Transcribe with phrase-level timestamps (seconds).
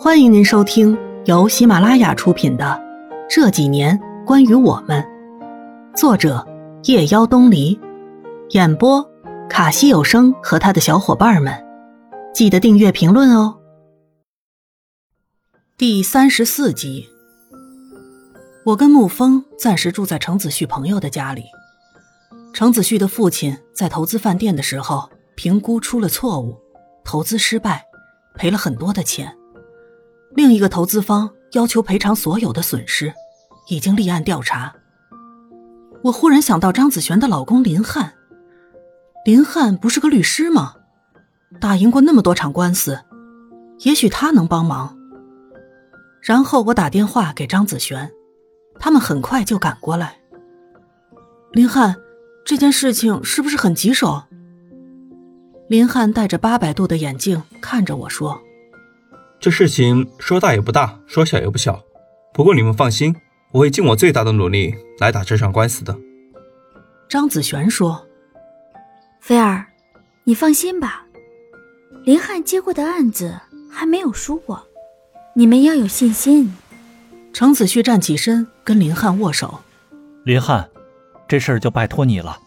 [0.00, 2.64] 欢迎您收听由喜马拉雅出品的
[3.28, 5.02] 《这几年关于我们》，
[5.96, 6.46] 作者
[6.84, 7.76] 夜妖东篱，
[8.50, 9.04] 演播
[9.50, 11.52] 卡西有声和他的小伙伴们。
[12.32, 13.58] 记得订阅、评论哦。
[15.76, 17.04] 第三十四集，
[18.66, 21.42] 我跟沐风暂时住在程子旭朋友的家里。
[22.54, 26.56] 程子旭的父亲在投资饭店的时候，评估出了错误，
[27.04, 27.84] 投资失败，
[28.36, 29.36] 赔了很多的钱。
[30.38, 33.12] 另一个投资方要求赔偿所有的损失，
[33.66, 34.72] 已经立案调查。
[36.04, 38.12] 我忽然想到张子璇的老公林汉，
[39.24, 40.74] 林汉不是个律师吗？
[41.60, 43.00] 打赢过那么多场官司，
[43.80, 44.96] 也许他能帮忙。
[46.22, 48.08] 然后我打电话给张子璇，
[48.78, 50.18] 他们很快就赶过来。
[51.50, 51.96] 林汉。
[52.44, 54.22] 这件事情是不是很棘手？
[55.68, 58.40] 林汉戴着八百度的眼镜看着我说
[59.40, 61.82] ：“这事情说大也不大，说小也不小。
[62.34, 63.14] 不过你们放心，
[63.52, 65.96] 我会尽我最大的努力来打这场官司的。”
[67.08, 68.06] 张子璇说
[69.20, 69.66] ：“菲儿，
[70.24, 71.06] 你放心吧，
[72.04, 73.38] 林汉接过的案子
[73.70, 74.62] 还没有输过，
[75.34, 76.52] 你们要有信心。”
[77.32, 79.60] 程子旭站起身跟林汉握手
[80.24, 80.68] ：“林汉。”
[81.28, 82.38] 这事儿就拜托你了。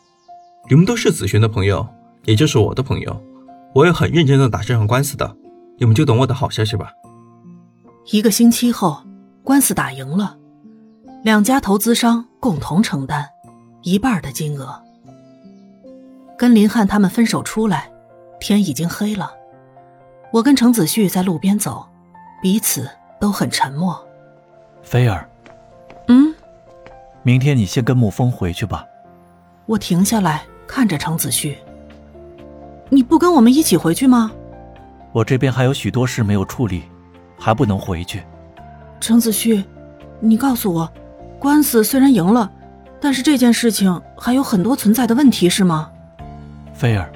[0.68, 1.88] 你们都是子璇的朋友，
[2.26, 3.24] 也就是我的朋友，
[3.76, 5.38] 我也很认真的打这场官司的，
[5.82, 6.94] 你们就等我的好消息吧。
[8.12, 9.02] 一个星期后，
[9.44, 10.38] 官司打赢了，
[11.24, 13.28] 两家投资商共同承担
[13.82, 14.80] 一半的金额。
[16.38, 17.92] 跟林汉他们分手出来，
[18.40, 19.32] 天已经黑了。
[20.32, 21.84] 我跟程子旭在路边走，
[22.44, 22.88] 彼此
[23.20, 24.00] 都很沉默。
[24.84, 25.28] 菲儿。
[26.08, 26.32] 嗯
[27.24, 28.86] 明天你先跟沐风回去吧。
[29.66, 31.58] 我停下来看着程子旭。
[32.90, 34.32] 你不跟我们一起回去吗？
[35.12, 36.84] 我这边还有许多事没有处理，
[37.38, 38.24] 还不能回去。
[39.00, 39.64] 程子旭，
[40.20, 40.92] 你告诉我，
[41.40, 42.50] 官司虽然赢了，
[43.00, 45.92] 但是这件事情还有很多存在的问题，是吗？
[46.74, 47.12] 菲儿，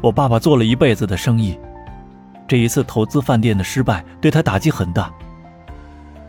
[0.00, 1.58] 我爸爸做了一辈子的生意，
[2.46, 5.10] 这一次投资饭店的失败对他打击很大。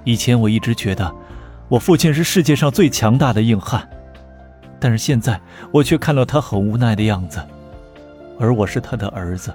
[0.04, 1.14] 以前我一直觉得。
[1.70, 3.88] 我父亲是世界上最强大的硬汉，
[4.80, 5.40] 但是现在
[5.72, 7.40] 我却看到他很无奈的样子，
[8.40, 9.54] 而我是他的儿子，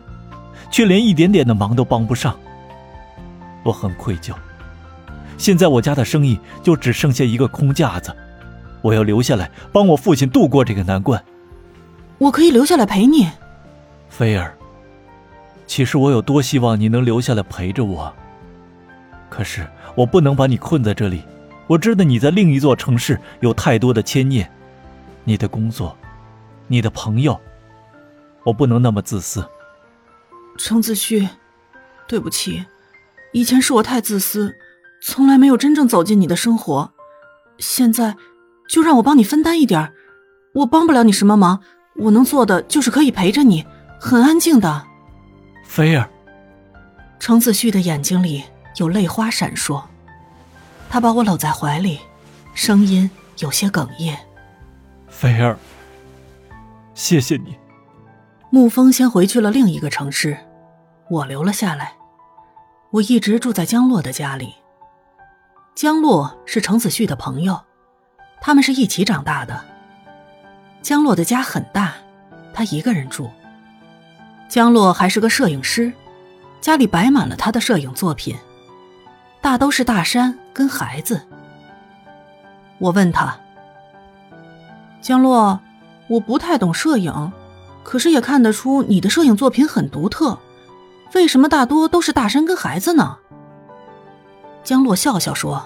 [0.70, 2.38] 却连一点点的忙都帮不上。
[3.62, 4.34] 我很愧疚。
[5.36, 8.14] 现在我家的生意就只剩下一个空架子，
[8.82, 11.22] 我要留下来帮我父亲度过这个难关。
[12.18, 13.28] 我可以留下来陪你，
[14.08, 14.54] 菲儿。
[15.66, 18.12] 其实我有多希望你能留下来陪着我，
[19.28, 21.22] 可是我不能把你困在这里。
[21.66, 24.48] 我知道你在另一座城市有太多的牵念，
[25.24, 25.96] 你的工作，
[26.68, 27.38] 你的朋友，
[28.44, 29.44] 我不能那么自私。
[30.56, 31.28] 程子旭，
[32.06, 32.64] 对不起，
[33.32, 34.54] 以前是我太自私，
[35.02, 36.92] 从来没有真正走进你的生活。
[37.58, 38.16] 现在，
[38.68, 39.92] 就让我帮你分担一点
[40.54, 41.60] 我帮不了你什么忙，
[41.96, 43.64] 我能做的就是可以陪着你，
[44.00, 44.86] 很安静的。
[45.64, 46.08] 菲儿，
[47.18, 48.44] 程子旭的眼睛里
[48.76, 49.82] 有泪花闪烁。
[50.88, 51.98] 他把我搂在怀里，
[52.54, 54.16] 声音有些哽咽。
[55.08, 55.58] 菲儿，
[56.94, 57.56] 谢谢你。
[58.54, 60.38] 沐风先回去了另一个城市，
[61.08, 61.92] 我留了下来。
[62.92, 64.54] 我一直住在江洛的家里。
[65.74, 67.60] 江洛是程子旭的朋友，
[68.40, 69.60] 他们是一起长大的。
[70.82, 71.94] 江洛的家很大，
[72.52, 73.28] 他一个人住。
[74.48, 75.92] 江洛还是个摄影师，
[76.60, 78.36] 家里摆满了他的摄影作品。
[79.40, 81.20] 大都是大山跟孩子。
[82.78, 83.36] 我问他
[85.02, 85.58] ：“江洛，
[86.06, 87.32] 我不太懂摄影，
[87.84, 90.36] 可是也看得出你的摄影作品很独特，
[91.14, 93.18] 为什么大多都是大山跟孩子呢？”
[94.64, 95.62] 江洛笑笑说：“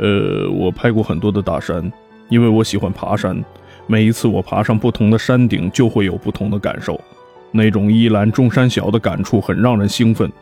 [0.00, 1.92] 呃，我拍过很多的大山，
[2.30, 3.44] 因为我喜欢爬山，
[3.86, 6.98] 每一次我爬上不同的山顶，就会有不同的感受，
[7.52, 10.32] 那种一览众山小的感触很让人兴奋。”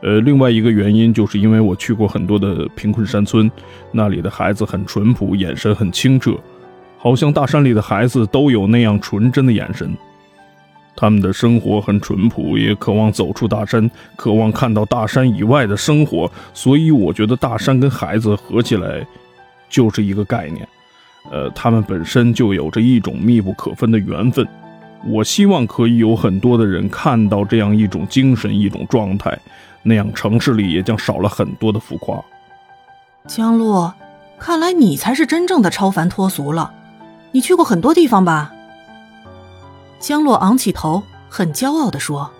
[0.00, 3.50] 呃，另外一个原因就是因为我去过很多的贫困山村，
[3.90, 6.36] 那里的孩子很淳朴，眼神很清澈，
[6.98, 9.96] 好像大山里的孩子都有那样纯真的眼神。
[10.96, 16.28] 他们的生活很淳朴，也渴望走出大山，渴望看到大山以外的生活。
[16.52, 19.06] 所以我觉得大山跟孩子合起来
[19.70, 20.66] 就是一个概念。
[21.30, 24.44] 呃，他们本身就有着一种密不可分的缘分。
[25.06, 29.38] 我希望可以有很多的人看到这样一种精神，一种状态。
[29.84, 32.20] 那样，城市里也将少了很多的浮夸。
[33.28, 33.94] 江洛，
[34.36, 36.74] 看来你才是真正的超凡脱俗了。
[37.32, 38.52] 你去过很多地方吧？
[39.98, 42.30] 江洛昂起头，很骄傲地说：“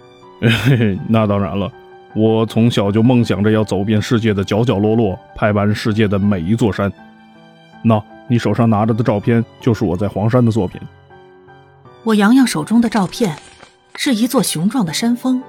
[0.40, 1.70] 嘿嘿，那当然了，
[2.14, 6.92] 我从小就梦想着要走遍世界的角角落落，拍完世界的每一座山。
[7.82, 10.80] 那你手上拿着的照片，就是我在黄山的作品。
[12.04, 13.36] 我扬扬手中的照片，
[13.96, 15.42] 是一座雄壮的山峰，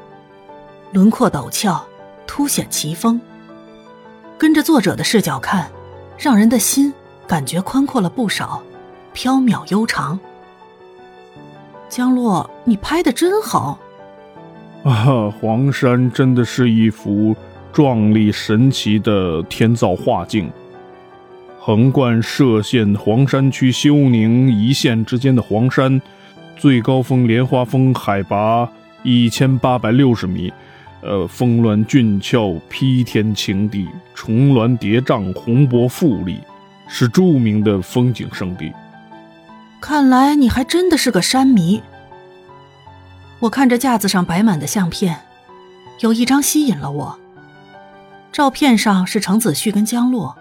[0.91, 1.85] 轮廓陡峭，
[2.25, 3.21] 凸显奇峰。
[4.37, 5.69] 跟着作者的视角看，
[6.17, 6.91] 让人的心
[7.27, 8.61] 感觉宽阔了不少，
[9.13, 10.19] 飘渺悠长。
[11.87, 13.79] 江洛，你拍的真好。
[14.83, 17.35] 啊，黄山真的是一幅
[17.73, 20.49] 壮丽神奇的天造画境。
[21.59, 26.01] 横贯歙县黄山区休宁一县之间的黄山，
[26.55, 28.67] 最高峰莲花峰海拔
[29.03, 30.51] 一千八百六十米，
[31.01, 36.39] 呃，峰峦峻峭，披天擎地，重峦叠嶂，宏博富丽，
[36.87, 38.71] 是著名的风景胜地。
[39.81, 41.81] 看来你还真的是个山迷。
[43.39, 45.21] 我看着架子上摆满的相片，
[46.01, 47.19] 有一张吸引了我。
[48.31, 50.35] 照片上是程子旭跟江洛，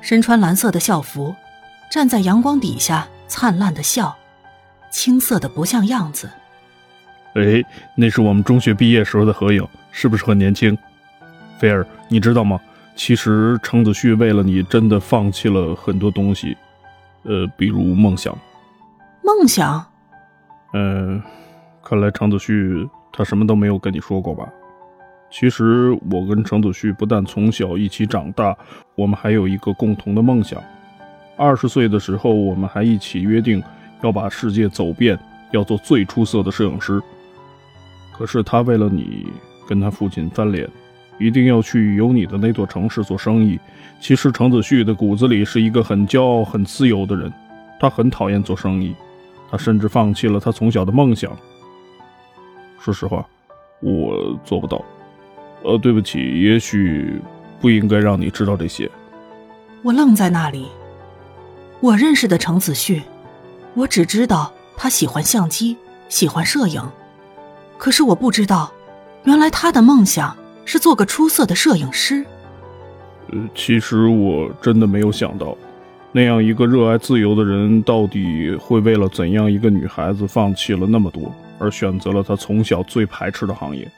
[0.00, 1.34] 身穿蓝色的校服，
[1.90, 4.16] 站在阳光底下灿烂的笑，
[4.90, 6.30] 青涩的不像样子。
[7.34, 7.62] 哎，
[7.96, 10.76] 那是我们中学毕业时候的合影，是不是很年轻？
[11.58, 12.60] 菲儿，你知道吗？
[12.94, 16.56] 其实程子旭为了你，真的放弃了很多东西，
[17.24, 18.36] 呃，比如梦想。
[19.22, 19.84] 梦想？
[20.74, 21.22] 嗯。
[21.84, 24.48] 看来程子旭他什么都没有跟你说过吧？
[25.30, 28.56] 其实我跟程子旭不但从小一起长大，
[28.94, 30.62] 我们还有一个共同的梦想。
[31.36, 33.62] 二十岁的时候，我们还一起约定
[34.02, 35.18] 要把世界走遍，
[35.50, 37.02] 要做最出色的摄影师。
[38.16, 39.26] 可是他为了你
[39.68, 40.68] 跟他父亲翻脸，
[41.18, 43.58] 一定要去有你的那座城市做生意。
[44.00, 47.32] 其实程子旭的骨子里是一个很骄傲、很自由的人，
[47.80, 48.94] 他很讨厌做生意，
[49.52, 51.30] 他甚至放弃了他从小的梦想。
[52.80, 53.24] 说实话，
[53.80, 54.82] 我做不到。
[55.62, 57.20] 呃，对不起，也许
[57.60, 58.90] 不应该让你知道这些。
[59.82, 60.66] 我愣在那里。
[61.80, 63.02] 我认识的程子旭，
[63.74, 65.76] 我只知道他喜欢相机，
[66.08, 66.82] 喜欢摄影。
[67.76, 68.72] 可是我不知道，
[69.24, 70.34] 原来他的梦想
[70.64, 72.24] 是做个出色的摄影师。
[73.28, 75.54] 呃，其实我真的没有想到，
[76.12, 81.34] 那样一个热爱自由的人，到底会为了怎样一个女孩子放弃了那么多。
[81.58, 83.88] 而选择了他从小最排斥的行业。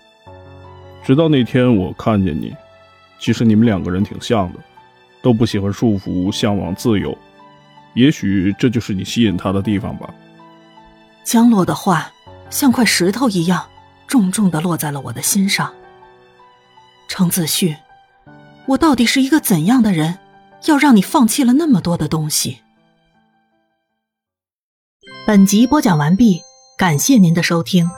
[1.02, 2.55] 直到那天我看见你，
[3.19, 4.58] 其实你们两个人挺像的，
[5.22, 7.16] 都不喜欢束缚，向往自由。
[7.94, 10.12] 也许这就是你吸引他的地方吧。
[11.22, 12.12] 江洛的话
[12.50, 13.64] 像块石头一样
[14.06, 15.72] 重重的落在了我的心上。
[17.08, 17.75] 程子旭，
[18.67, 20.19] 我到底是一个怎样的人，
[20.66, 22.61] 要让你放弃了那么多的东西？
[25.26, 26.43] 本集播讲完毕。
[26.76, 27.88] 感谢您的收听。